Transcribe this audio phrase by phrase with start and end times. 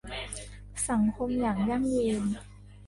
[0.89, 2.23] สังคมอย่างยั่งยืน